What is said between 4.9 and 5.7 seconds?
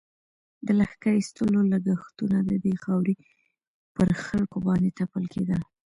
تپل کېدل.